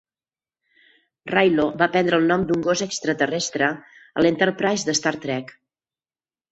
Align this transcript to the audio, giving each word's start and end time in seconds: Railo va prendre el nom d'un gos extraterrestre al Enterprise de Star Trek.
Railo 1.33 1.65
va 1.83 1.89
prendre 1.97 2.21
el 2.23 2.27
nom 2.31 2.47
d'un 2.49 2.65
gos 2.69 2.83
extraterrestre 2.89 3.69
al 4.23 4.33
Enterprise 4.35 4.91
de 4.93 4.99
Star 5.03 5.19
Trek. 5.29 5.59